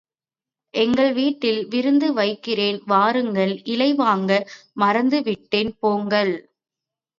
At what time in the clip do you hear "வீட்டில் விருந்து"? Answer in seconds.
1.13-2.13